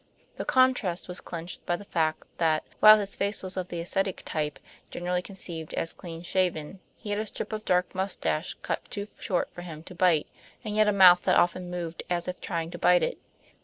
[0.37, 4.23] The contrast was clinched by the fact that, while his face was of the ascetic
[4.25, 4.57] type
[4.89, 9.51] generally conceived as clean shaven, he had a strip of dark mustache cut too short
[9.51, 10.25] for him to bite,
[10.65, 13.19] and yet a mouth that often moved as if trying to bite it.